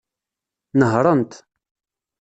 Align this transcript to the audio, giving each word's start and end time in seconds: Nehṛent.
Nehṛent. 0.79 1.33